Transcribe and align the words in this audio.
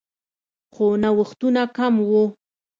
خو 0.73 0.85
نوښتونه 1.01 1.63
کم 1.77 1.93
وو 2.09 2.23